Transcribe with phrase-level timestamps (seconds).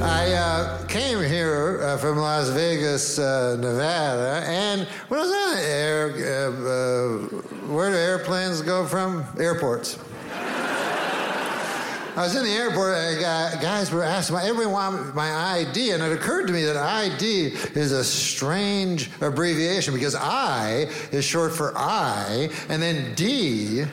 [0.00, 5.56] I uh, came here uh, from Las Vegas, uh, Nevada, and when I was on
[5.56, 7.18] the air, uh, uh,
[7.66, 9.24] where do airplanes go from?
[9.40, 9.98] Airports.
[10.30, 13.20] I was in the airport, and
[13.60, 17.90] guys were asking, my, everyone my ID, and it occurred to me that ID is
[17.90, 23.84] a strange abbreviation because I is short for I, and then D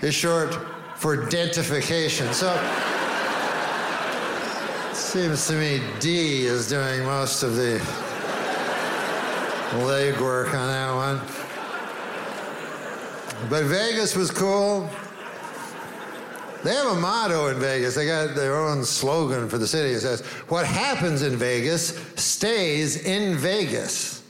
[0.00, 0.54] is short
[0.96, 2.32] for identification.
[2.32, 2.52] So
[5.12, 7.78] seems to me D is doing most of the
[9.84, 11.18] legwork on that one.
[13.50, 14.88] But Vegas was cool.
[16.64, 17.94] They have a motto in Vegas.
[17.94, 19.90] They got their own slogan for the city.
[19.90, 24.22] It says, What happens in Vegas stays in Vegas,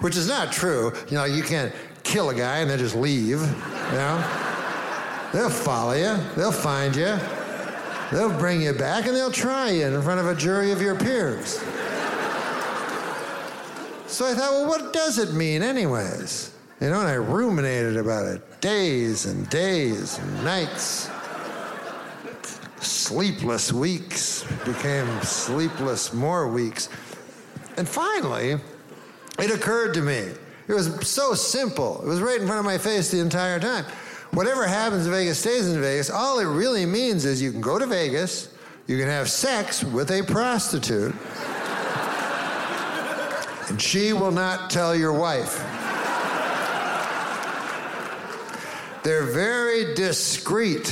[0.00, 0.92] which is not true.
[1.08, 3.40] You know, you can't kill a guy and then just leave.
[3.42, 5.28] You know?
[5.32, 7.16] They'll follow you, they'll find you,
[8.12, 10.96] they'll bring you back, and they'll try you in front of a jury of your
[10.96, 11.58] peers.
[14.06, 16.54] So I thought, well, what does it mean, anyways?
[16.80, 21.10] You know, and I ruminated about it days and days and nights
[23.06, 26.88] sleepless weeks became sleepless more weeks.
[27.76, 28.56] And finally,
[29.38, 30.32] it occurred to me.
[30.68, 32.02] It was so simple.
[32.02, 33.84] It was right in front of my face the entire time.
[34.32, 36.10] Whatever happens in Vegas stays in Vegas.
[36.10, 38.48] All it really means is you can go to Vegas,
[38.86, 41.14] you can have sex with a prostitute,
[43.68, 45.58] and she will not tell your wife.
[49.02, 50.86] They're very discreet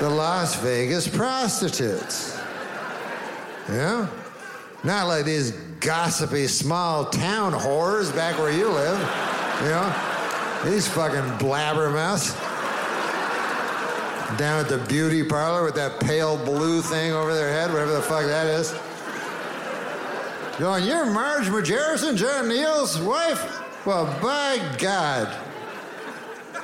[0.00, 2.36] the Las Vegas prostitutes.
[3.68, 4.08] Yeah?
[4.82, 8.98] Not like these gossipy small town whores back where you live.
[9.60, 10.11] You know?
[10.64, 12.38] These fucking blabbermouths.
[14.38, 18.02] Down at the beauty parlor with that pale blue thing over their head, whatever the
[18.02, 18.72] fuck that is.
[20.58, 23.60] Going, you're Marge Majerison, John Neal's wife?
[23.84, 25.34] Well, by God.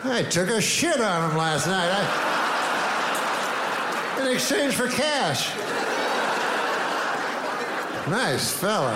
[0.04, 1.91] I took a shit on him last night.
[1.91, 2.28] I,
[4.20, 5.50] in exchange for cash.
[8.09, 8.94] Nice fella.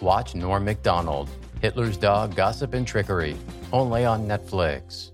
[0.00, 1.30] Watch Norm MacDonald,
[1.64, 3.38] Hitler's Dog, Gossip and Trickery,
[3.72, 5.12] only on Netflix.